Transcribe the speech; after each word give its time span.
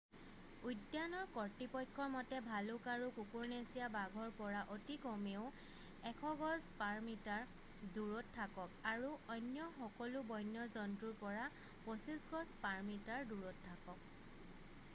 উদ্যানৰ 0.67 1.25
কৰ্তৃপক্ষৰ 1.33 2.07
মতে 2.13 2.37
ভালুক 2.45 2.87
আৰু 2.93 3.09
কুকুৰনেচীয়া 3.17 3.89
বাঘৰ 3.95 4.31
পৰা 4.39 4.63
অতি 4.75 4.95
কমেও 5.03 5.43
100 6.13 6.31
গজ/মিটাৰ 6.39 7.45
দূৰত 7.99 8.33
থাকক 8.39 8.73
আৰু 8.93 9.11
অন্য 9.35 9.67
সকলো 9.77 10.23
বন্য 10.33 10.65
জন্তুৰ 10.79 11.13
পৰা 11.21 11.43
25 11.91 12.25
গজ/মিটাৰ 12.33 13.29
দূৰত 13.35 13.65
থাকক! 13.67 14.81